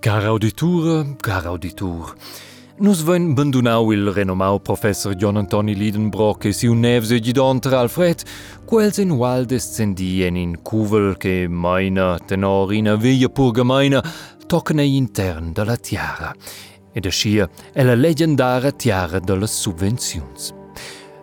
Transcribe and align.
Car 0.00 0.24
auditura, 0.26 1.04
car 1.20 1.44
auditur. 1.46 2.14
Nus 2.78 3.02
ven 3.02 3.34
bandunau 3.34 3.90
il 3.90 4.12
renomau 4.12 4.60
professor 4.60 5.12
John 5.16 5.36
Antoni 5.36 5.74
Lidenbrock 5.74 6.44
e 6.44 6.52
siu 6.52 6.74
nevs 6.74 7.10
e 7.10 7.18
gidonter 7.18 7.74
Alfred, 7.74 8.22
quels 8.64 8.98
in 8.98 9.10
wal 9.10 9.44
descendien 9.44 10.36
in 10.36 10.62
cuvel 10.62 11.16
che 11.16 11.48
meina 11.48 12.16
tenor 12.24 12.72
in 12.72 12.94
via 12.96 13.28
pur 13.28 13.50
gemeina 13.50 14.00
toccane 14.46 14.84
intern 14.84 15.52
della 15.52 15.76
tiara, 15.76 16.32
ed 16.92 17.04
ascia 17.04 17.48
è 17.72 17.82
la 17.82 17.96
leggendara 17.96 18.70
tiara 18.70 19.18
delle 19.18 19.48
subvenzions. 19.48 20.54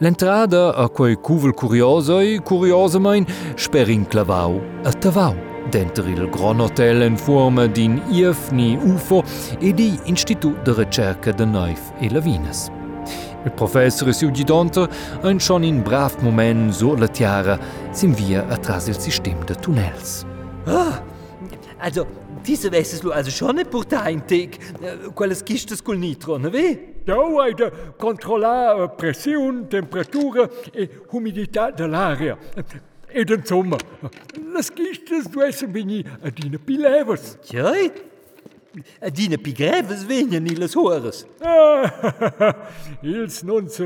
L'entrada 0.00 0.74
a 0.74 0.90
quei 0.90 1.16
cuvel 1.16 1.54
curioso 1.54 2.18
e 2.18 2.42
curiosamein 2.42 3.24
sper 3.56 3.88
inclavau 3.88 4.60
a 4.84 4.92
tavau 4.92 5.47
denter 5.68 6.08
il 6.08 6.28
Grand 6.30 6.60
Hotel 6.60 7.02
in 7.02 7.16
forma 7.16 7.66
din 7.66 8.02
IFNI 8.10 8.78
UFO 8.82 9.22
e 9.58 9.72
di 9.72 9.98
Institut 10.04 10.62
de 10.62 10.72
Recerca 10.72 11.32
de 11.32 11.44
Neuf 11.44 11.92
e 12.00 12.08
Lavines. 12.10 12.70
Il 13.44 13.52
professor 13.52 14.12
Siu 14.12 14.30
Gidonter 14.32 14.88
ein 15.22 15.38
schon 15.38 15.62
in 15.62 15.82
brav 15.82 16.16
moment 16.22 16.74
sur 16.74 16.98
la 16.98 17.08
tiara 17.08 17.58
sim 17.92 18.14
via 18.14 18.44
atras 18.50 18.88
il 18.88 18.98
sistem 18.98 19.44
de 19.46 19.54
tunnels. 19.54 20.26
Ah, 20.66 21.00
also, 21.78 22.06
diese 22.46 22.72
weißt 22.72 23.04
du 23.04 23.12
also 23.12 23.30
schon 23.30 23.56
nicht 23.56 23.70
portar 23.70 24.10
Teg, 24.26 24.58
äh, 24.82 25.10
quelles 25.14 25.44
kistes 25.44 25.82
col 25.82 25.98
nitro, 25.98 26.38
ne 26.38 26.52
ve? 26.52 26.78
Da 27.06 27.16
hai 27.16 27.54
de 27.54 27.70
controlar 27.96 28.88
pressione, 28.96 29.68
temperatura 29.68 30.48
e 30.72 30.88
in 33.12 33.26
den 33.26 33.44
Sommer. 33.44 33.78
Das 34.54 34.74
gicht 34.74 35.10
es 35.10 35.30
du 35.30 35.40
es 35.40 35.64
bin 35.66 35.90
i 35.90 36.04
a 36.22 36.28
äh, 36.28 36.32
dine 36.32 36.58
pi 36.58 36.76
levers. 36.76 37.38
Tja, 37.42 37.72
a 39.00 39.06
äh, 39.06 39.10
dine 39.10 39.38
pi 39.38 39.52
greves 39.52 40.06
venen 40.08 40.46
i 40.46 40.54
les 40.54 40.76
hores. 40.76 41.26
Ils 43.02 43.42
non 43.42 43.68
se. 43.68 43.84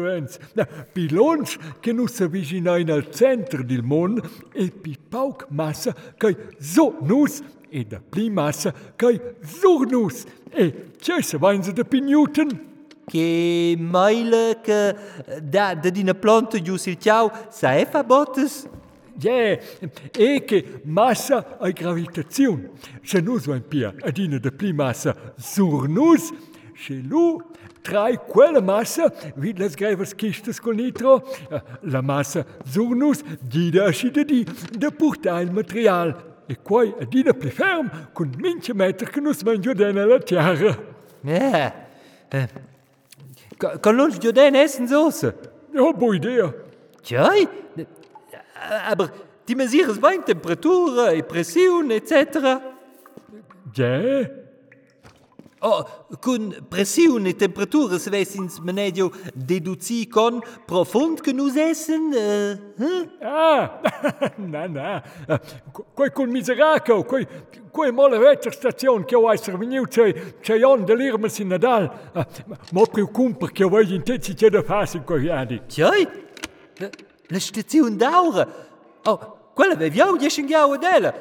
Na, 0.55 0.65
pi 0.65 1.09
lonch 1.09 1.59
che 1.81 1.91
in 1.91 2.91
al 2.91 3.11
centrum 3.11 3.67
del 3.67 3.83
mon 3.83 4.21
e 4.55 4.71
pi 4.71 4.97
pauc 5.09 5.47
massa 5.51 5.95
che 6.19 6.37
so 6.59 6.97
nus 7.03 7.43
e 7.71 7.85
da 7.85 8.01
pli 8.01 8.31
massa 8.31 8.73
che 8.97 9.37
so 9.43 9.85
nus. 9.85 10.25
E 10.51 10.91
se 11.01 11.73
de 11.73 11.85
pi 11.85 12.01
Newton. 12.01 12.71
Che 13.05 13.77
maile 13.79 14.61
che 14.63 14.95
da, 15.43 15.75
da 15.75 15.91
dine 15.91 16.15
plante 16.15 16.63
giù 16.63 16.77
sil 16.79 16.97
ciao 16.99 17.31
sa 17.51 17.75
e 17.75 17.85
fa. 17.85 18.05
Ja, 19.19 19.59
e 20.11 20.45
che 20.45 20.81
massa 20.85 21.59
e 21.61 21.73
gravitazione. 21.73 22.71
Se 23.03 23.21
nus 23.21 23.47
vain 23.47 23.63
pia 23.63 23.95
adina 24.03 24.39
de 24.39 24.51
pli 24.51 24.73
massa 24.73 25.15
sur 25.37 25.89
nus, 25.89 26.33
se 26.75 26.95
lu 26.95 27.41
trai 27.83 28.17
quella 28.17 28.61
massa, 28.61 29.13
vid 29.37 29.59
las 29.59 29.75
grevas 29.75 30.15
kistes 30.15 30.61
col 30.61 30.77
nitro, 30.77 31.23
la 31.83 32.01
massa 32.01 32.45
sur 32.65 32.95
nus 32.95 33.23
dida 33.41 33.85
ascida 33.85 34.23
di, 34.23 34.45
de 34.79 34.91
portar 34.91 35.43
il 35.43 35.53
material. 35.53 36.31
E 36.49 36.57
quai 36.63 36.95
adina 37.01 37.33
pli 37.33 37.51
ferm, 37.51 37.91
con 38.13 38.33
mince 38.39 38.75
meter 38.75 39.09
che 39.11 39.21
nus 39.21 39.43
vain 39.43 39.61
giudena 39.61 40.05
la 40.07 40.19
tiara. 40.19 40.77
Ja. 41.23 41.73
Äh, 42.31 42.49
Con 43.81 43.97
lunch 43.97 44.19
giuden 44.19 44.55
essen 44.55 44.89
soße? 44.89 45.35
Ja, 45.73 45.93
boa 45.93 46.15
idea. 46.15 46.53
Tjai? 47.03 47.49
Eh, 48.71 48.91
aber 48.91 49.11
die 49.49 49.57
mesiras 49.57 49.99
bain 49.99 50.23
temperatura 50.23 51.13
e 51.13 51.23
pressione, 51.23 51.97
etc. 51.97 52.61
Ja? 53.75 54.43
Oh, 55.65 55.87
con 56.19 56.67
pressiun 56.69 57.27
e 57.27 57.37
temperatura 57.37 57.97
se 57.97 58.11
vesi 58.11 58.37
ins 58.37 58.59
menedio 58.59 59.13
deduci 59.33 60.09
con 60.09 60.41
profund 60.67 61.21
che 61.21 61.33
nus 61.33 61.55
essen? 61.55 62.11
Uh, 62.11 62.83
hm? 62.83 63.11
Ah, 63.21 63.81
na, 64.39 64.67
na. 64.67 65.03
Quei 65.95 66.11
cun 66.11 66.31
miseraco, 66.31 67.05
quei, 67.05 67.29
quei 67.71 67.93
molle 67.93 68.19
vetter 68.19 68.75
che 69.05 69.15
ho 69.15 69.31
esser 69.31 69.57
veniu 69.57 69.85
c'è, 69.87 70.39
c'è 70.41 70.61
on 70.65 70.85
delirmes 70.85 71.39
ah, 71.39 71.43
in 71.43 71.49
Nadal. 71.49 71.93
Uh, 72.13 72.25
mo 72.73 72.87
preoccupa 72.87 73.47
che 73.47 73.63
ho 73.63 73.69
vegin 73.69 74.03
te 74.03 74.19
ci 74.19 74.35
c'è 74.35 74.51
da 74.51 74.65
fasi 74.65 74.97
in 74.97 75.05
quei 75.05 75.29
adi. 75.29 75.63
C'è? 75.69 77.01
le 77.33 77.41
stetzi 77.41 77.79
un 77.79 77.97
daure. 77.97 78.47
Oh, 79.05 79.39
quella 79.55 79.75
ve 79.75 79.89
viau 79.89 80.17
di 80.19 80.29
schingiau 80.29 80.77
del. 80.77 81.13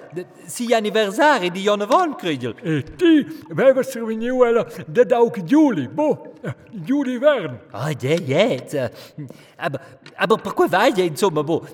Si 0.45 0.73
anniversari 0.73 1.49
di 1.51 1.61
Jon 1.61 1.85
von 1.87 2.15
Kriegel. 2.15 2.55
E 2.61 2.83
ti, 2.95 3.25
veva 3.49 3.81
serviniu 3.81 4.43
ela 4.43 4.67
de 4.87 5.05
dauk 5.05 5.39
Juli, 5.43 5.87
bo, 5.87 6.35
Juli 6.71 7.17
Vern. 7.17 7.59
Ah, 7.71 7.87
oh, 7.87 7.93
de 7.93 8.15
jet. 8.25 8.91
Aber, 9.57 9.79
aber 10.17 10.37
perquoi 10.41 10.67
vai 10.67 10.93
je 10.93 11.03
insomma, 11.03 11.43
bo. 11.43 11.65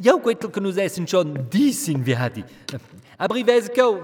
Jau 0.00 0.18
quetl 0.20 0.50
che 0.50 0.60
nus 0.60 0.76
essen 0.76 1.06
schon 1.06 1.48
disin 1.50 2.02
vi 2.02 2.14
hati. 2.14 2.44
Aber 3.18 3.36
i 3.36 3.42
vese 3.42 3.70
kau, 3.72 4.00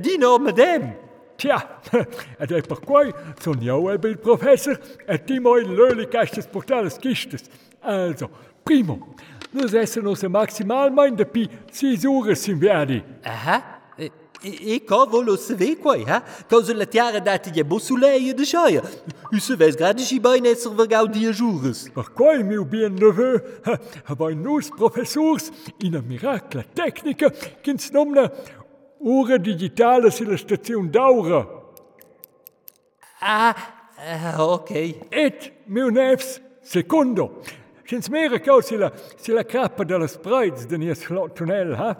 di 0.00 0.16
no, 0.16 0.38
madame. 0.38 1.06
Tja, 1.38 1.80
et 2.42 2.50
e 2.50 2.62
per 2.62 2.80
quai, 2.82 3.12
son 3.38 3.60
jau 3.62 3.90
ebel 3.92 4.16
professor, 4.18 4.74
et 5.06 5.26
ti 5.26 5.38
moi 5.38 5.62
löli 5.62 6.08
castes 6.10 6.46
portales 6.50 6.98
kistes. 6.98 7.46
Also, 7.82 8.30
primo, 8.64 9.14
nus 9.52 9.74
essen 9.74 10.02
nos 10.02 10.22
maximal 10.22 10.90
mein 10.90 11.14
de 11.14 11.24
pi 11.24 11.48
6 11.72 12.04
ures 12.04 12.48
in 12.48 12.58
verdi. 12.58 13.04
Aha. 13.24 13.62
E, 13.98 14.12
e, 14.42 14.74
e 14.74 14.80
co 14.80 15.06
volo 15.06 15.36
se 15.36 15.54
ve 15.54 15.76
quei, 15.76 16.04
ha? 16.04 16.22
Causa 16.48 16.74
la 16.74 16.86
tiara 16.86 17.20
dati 17.20 17.50
je 17.50 17.62
bossuleie 17.64 18.34
de 18.34 18.44
schaia. 18.44 18.82
U 19.32 19.40
se 19.40 19.56
ves 19.56 19.74
gradi 19.76 20.04
si 20.04 20.20
bain 20.20 20.46
esser 20.46 20.70
vergau 20.70 21.08
die 21.08 21.32
jours. 21.32 21.88
Per 21.88 22.10
quei 22.10 22.44
meu 22.44 22.64
bien 22.64 22.90
neveu, 22.90 23.40
vai 24.18 24.34
nus 24.34 24.70
professors 24.70 25.50
in 25.80 25.96
a 25.96 26.02
miracla 26.02 26.64
tecnica 26.74 27.30
ch'ins 27.62 27.90
nomna 27.90 28.30
ura 29.00 29.38
digitale 29.38 30.10
sulla 30.10 30.36
stazione 30.36 30.90
d'aura. 30.90 31.46
Ah, 33.20 33.56
ah, 33.96 34.44
ok. 34.44 35.08
Et 35.10 35.52
meu 35.66 35.90
nevs, 35.90 36.40
secondo, 36.62 37.42
Sens 37.88 38.10
mera 38.10 38.38
cau 38.38 38.60
si 38.60 38.76
la, 38.76 38.92
si 39.16 39.32
la 39.32 39.44
cappa 39.44 39.82
della 39.82 40.06
sprites 40.06 40.66
de 40.66 40.76
nies 40.76 41.06
tunnel, 41.34 41.72
ha? 41.72 41.96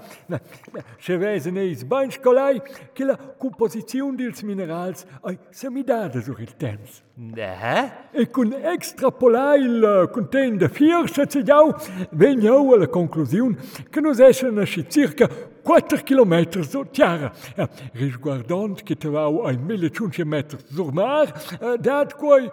Se 1.00 1.16
vese 1.16 1.50
neis 1.50 1.82
bain 1.82 2.10
scolai 2.10 2.60
che 2.92 3.04
la 3.04 3.16
composizione 3.16 4.14
dels 4.14 4.42
minerals 4.42 5.06
ai 5.22 5.38
semidada 5.48 6.20
sur 6.20 6.38
il 6.40 6.54
temps. 6.58 7.02
Aha. 7.38 8.10
E 8.12 8.28
con 8.28 8.52
extrapolai 8.52 9.62
il 9.62 10.10
conten 10.12 10.58
de 10.58 10.68
fier 10.68 11.08
se 11.08 11.24
jau, 11.42 11.74
veniau 12.10 12.74
alla 12.74 12.88
conclusione 12.88 13.56
che 13.88 14.02
nos 14.02 14.18
essen 14.18 14.58
asci 14.58 14.84
circa 14.90 15.26
4 15.26 16.02
km 16.04 16.64
so 16.64 16.84
tiara. 16.90 17.32
Eh, 17.56 17.66
Risguardant 17.94 18.82
che 18.82 18.94
trovau 18.94 19.46
ai 19.46 19.56
1500 19.56 20.24
metri 20.26 20.58
sur 20.70 20.92
mar, 20.92 21.32
eh, 21.62 21.78
dat 21.78 22.14
quai 22.14 22.46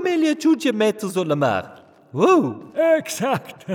miglia 0.00 0.36
ciuce 0.36 0.72
metri 0.72 1.08
sulla 1.10 1.34
mar. 1.34 1.79
Wow. 2.12 2.72
Exakt. 2.74 3.66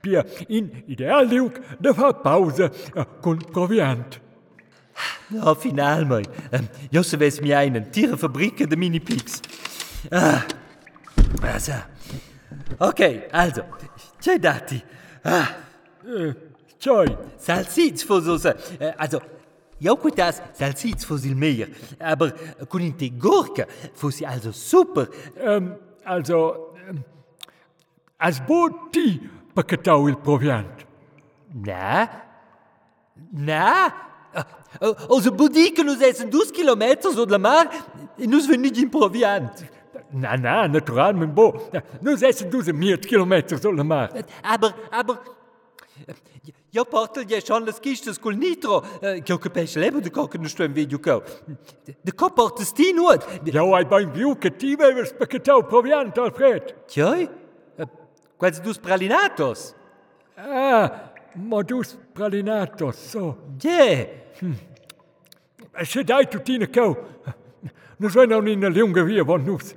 Pia 0.00 0.24
in 0.48 0.70
ideal 0.86 1.28
diuk 1.28 1.58
de 1.78 1.92
fa 1.94 2.12
pausa 2.12 2.70
eh, 2.94 3.04
con 3.20 3.36
proviant. 3.52 4.20
Ja, 5.28 5.54
final. 5.54 6.22
Ähm, 6.50 6.68
jo 6.90 7.02
se 7.02 7.18
ves 7.20 7.40
mi 7.40 7.52
einen 7.54 7.90
Tierfabrike 7.92 8.66
de 8.66 8.76
Minipix. 8.76 9.42
Ah. 10.10 10.42
Also. 11.42 11.72
Okay, 12.78 13.28
also. 13.32 13.62
C'è 14.20 14.38
dati. 14.38 14.82
Ah. 15.22 15.48
Tjoi, 16.78 17.16
Salsitz 17.36 18.02
for 18.04 18.22
so 18.22 18.38
se. 18.38 18.56
Äh, 18.80 18.94
also. 18.96 19.20
Jo 19.80 19.96
das 20.16 20.42
Salsitz 20.54 21.04
for 21.04 21.18
il 21.24 21.36
Meer. 21.36 21.68
Aber 22.00 22.32
con 22.68 22.80
in 22.80 22.96
te 22.96 23.10
Gurke 23.10 23.66
for 23.94 24.10
si 24.10 24.26
also 24.26 24.50
super. 24.50 25.08
ähm, 25.38 25.76
also, 26.08 26.67
Azboti 28.18 29.20
pakatauil 29.54 30.16
proviant. 30.16 30.86
Na? 31.54 32.08
Na? 33.32 33.92
Euh, 34.82 34.94
Onze 35.08 35.30
boediken 35.30 35.86
nous 35.86 36.02
eisen 36.02 36.30
12 36.30 36.52
kilometers 36.52 37.14
zo 37.14 37.24
de 37.26 37.32
la 37.32 37.38
mar 37.38 37.66
en 38.18 38.26
nous 38.26 38.46
venu 38.46 38.70
din 38.70 38.88
proviant. 38.88 39.50
Na, 40.12 40.36
na, 40.36 40.68
naturalment 40.68 41.34
bo. 41.34 41.54
Nous 42.02 42.24
eisen 42.24 42.50
12 42.50 42.72
mil 42.72 42.98
kilometers 42.98 43.60
zo 43.60 43.70
de 43.70 43.76
la 43.76 43.84
mar. 43.84 44.08
Euh, 44.14 44.22
aber, 44.42 44.74
aber... 44.92 45.16
Euh, 46.08 46.12
jo 46.74 46.84
portel 46.84 47.24
je 47.28 47.40
schon 47.40 47.64
las 47.64 47.80
kistes 47.80 48.18
col 48.18 48.34
nitro, 48.34 48.82
che 49.00 49.32
ho 49.32 49.38
capisce 49.38 49.80
lebo 49.80 50.00
de 50.00 50.10
cocken 50.10 50.48
sto 50.48 50.64
in 50.64 50.72
video 50.72 50.98
co. 50.98 51.22
De 52.04 52.12
co 52.12 52.28
portes 52.30 52.72
ti 52.72 52.92
nuot. 52.92 53.24
Jo 53.44 53.74
ai 53.74 53.84
bain 53.84 54.10
viu 54.12 54.36
che 54.36 54.56
ti 54.56 54.76
vevers 54.76 55.12
perché 55.12 55.40
tau 55.40 55.62
proviant 55.62 56.18
al 56.18 56.32
fred. 56.32 56.74
Tjoi? 56.86 57.37
Quels 58.38 58.60
dus 58.60 58.78
pralinatos? 58.78 59.74
Ah, 60.36 61.12
modus 61.34 61.98
pralinatos, 62.14 62.96
so. 62.96 63.36
Je. 63.58 64.08
Se 65.84 66.04
dai 66.04 66.26
tutina 66.26 66.66
cau. 66.66 66.96
Nus 67.98 68.14
vai 68.14 68.28
non 68.28 68.46
in 68.46 68.60
lunga 68.72 69.02
via 69.02 69.24
von 69.24 69.42
nus. 69.42 69.74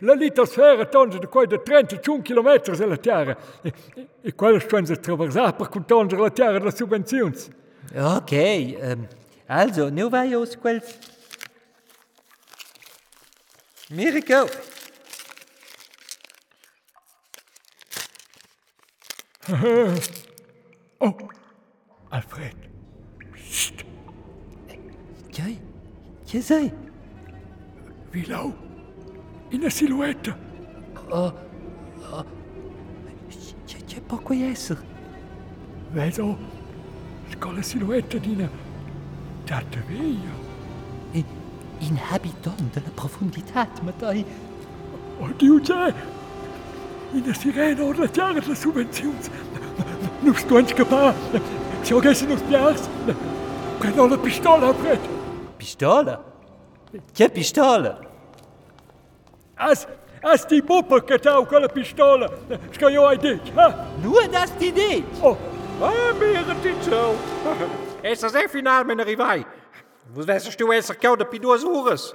La 0.00 0.12
litosfera 0.12 0.84
tonge 0.84 1.18
de 1.18 1.26
quai 1.26 1.46
de 1.46 1.58
35 1.58 2.22
km 2.22 2.82
alla 2.82 2.98
Terra. 2.98 3.36
E, 3.62 3.72
e, 3.96 4.08
e 4.20 4.34
quella 4.34 4.60
stanza 4.60 4.94
traversar 4.96 5.54
per 5.54 5.68
contonger 5.68 6.18
la 6.18 6.30
Terra 6.30 6.58
de 6.58 6.70
subvenzions. 6.70 7.48
Ok, 7.94 8.32
ähm, 8.32 9.08
also, 9.48 9.88
nu 9.88 10.10
vai 10.10 10.34
aus 10.34 10.54
quels... 10.54 10.98
Miracle! 13.88 14.71
Oh, 21.00 21.16
Alfred. 22.10 22.54
Psst, 23.32 23.84
Che? 25.30 25.60
Che 26.24 26.40
sei? 26.40 26.72
wie 28.12 28.24
lau. 28.26 28.54
In 29.50 29.64
a 29.64 29.70
silhouette. 29.70 30.34
Che, 33.66 33.84
che 33.84 34.00
può 34.00 34.18
qui 34.18 34.42
essere? 34.42 34.80
Vedo. 35.90 36.38
Con 37.38 37.54
la 37.56 37.62
silhouette 37.62 38.20
di 38.20 38.32
una 38.34 38.48
tatteria. 39.44 40.30
I- 41.12 41.24
In 41.80 41.98
habitant 42.10 42.72
della 42.72 42.90
profondità, 42.94 43.68
ma 43.82 43.90
dai... 43.98 44.24
Oddio 45.18 45.60
c'è! 45.60 45.92
e 47.14 47.20
na 47.20 47.34
sirene 47.34 47.80
ou 47.80 47.94
na 47.94 48.08
tiara 48.08 48.40
da 48.40 48.54
subvenção 48.54 49.12
não 50.22 50.32
estou 50.32 50.58
a 50.58 50.60
escapar. 50.60 51.14
Se 51.82 51.92
alguém 51.92 52.14
se 52.14 52.26
nos 52.26 52.40
piace, 52.42 52.88
prendam 53.78 54.12
a 54.12 54.18
pistola, 54.18 54.72
Fred. 54.74 55.00
Pistola? 55.58 56.24
Que 57.12 57.28
pistola? 57.28 58.00
As, 59.56 59.88
as 60.22 60.44
ti 60.44 60.62
bupa 60.62 61.00
que 61.00 61.18
tal 61.18 61.46
com 61.46 61.56
a 61.56 61.68
pistola, 61.68 62.28
que 62.78 62.84
eu 62.84 63.06
ai 63.06 63.18
dit, 63.18 63.52
ha? 63.56 63.88
Nu 64.02 64.14
oh, 64.14 64.18
ah, 64.18 64.24
é 64.24 64.28
das 64.28 64.50
ti 64.50 64.70
dit? 64.70 65.04
Oh, 65.22 65.36
a 65.84 66.14
mera 66.14 66.54
tição. 66.56 67.16
Essas 68.02 68.34
a 68.34 68.48
final, 68.48 68.84
meu 68.84 69.04
rivai. 69.04 69.44
Vos 70.10 70.28
a 70.28 70.38
tu 70.38 70.72
essa 70.72 70.94
cauda 70.94 71.24
é 71.24 71.26
pi 71.26 71.38
duas 71.38 71.64
horas. 71.64 72.14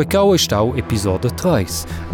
Quei 0.00 0.08
cau 0.08 0.32
è 0.32 0.38
stau 0.38 0.72
episodio 0.76 1.28
3 1.28 1.66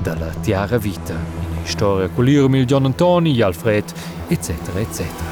della 0.03 0.27
Tiara 0.41 0.77
Vita, 0.77 1.13
in 1.13 1.67
storia 1.67 2.09
con 2.09 2.25
l'Irmil 2.25 2.65
John 2.65 2.85
Antoni, 2.85 3.41
Alfred, 3.41 3.85
eccetera, 4.27 4.81
eccetera. 4.81 5.29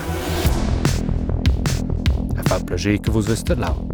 E 2.37 2.43
fa 2.43 2.61
piacere 2.61 3.01
che 3.01 3.11
vos 3.11 3.27
veste 3.27 3.56
lau. 3.56 3.85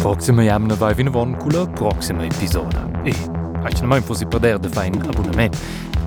Proxima 0.00 0.42
jamna 0.42 0.74
vai 0.74 0.94
vin 0.94 1.10
von 1.10 1.36
con 1.36 1.52
la 1.52 1.64
proxima 1.64 2.24
episoda. 2.24 2.90
E, 3.04 3.14
aici 3.62 3.82
nu 3.82 3.86
mai 3.86 4.00
posi 4.00 4.26
perder 4.26 4.58
de 4.58 4.68
fai 4.68 4.90
un 4.92 5.00
abonnement. 5.00 5.56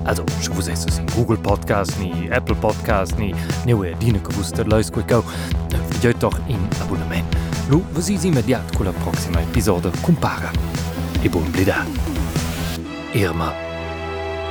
Also, 0.04 0.22
se 0.38 0.50
vos 0.50 0.68
esses 0.68 0.98
in 0.98 1.06
Google 1.14 1.38
Podcast, 1.38 1.98
ni 1.98 2.28
Apple 2.30 2.56
Podcast, 2.56 3.16
ni 3.16 3.34
neue 3.64 3.94
dine 3.96 4.20
che 4.20 4.34
vos 4.34 4.50
te 4.50 4.64
leis 4.64 4.90
quei 4.90 5.06
cau, 5.06 5.24
figlioi 5.88 6.14
doch 6.18 6.38
in 6.48 6.60
abonnement. 6.82 7.47
Lu, 7.68 7.84
vos 7.92 8.08
is 8.08 8.24
immediat 8.24 8.74
con 8.74 8.86
la 8.86 8.92
proxima 8.92 9.42
episoda 9.42 9.90
compara. 10.00 10.50
E 11.20 11.28
buon 11.28 11.50
blida. 11.50 11.84
Irma, 13.12 13.52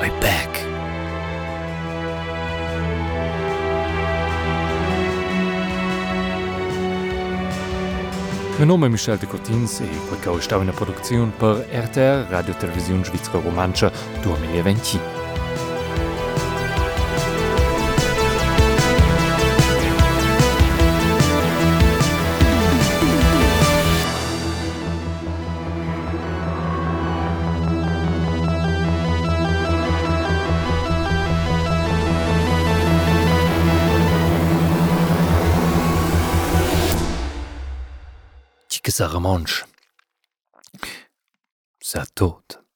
I 0.04 0.12
back. 0.19 0.66
Mein 8.58 8.68
nome 8.68 8.86
è 8.86 8.90
Michel 8.90 9.18
de 9.18 9.25
Cotins 9.25 9.80
e 9.80 9.90
quel 10.22 10.40
stau 10.40 10.62
in 10.62 10.72
produzione 10.75 11.31
per 11.36 11.68
RTR 11.72 12.30
Radio 12.30 12.54
Televisione 12.56 13.04
Svizzera 13.04 13.40
Romancia 13.40 13.92
2020. 14.22 15.17
bessere 38.97 39.21
Mensch. 39.21 39.63
Sehr 41.79 42.07
tot. 42.15 42.67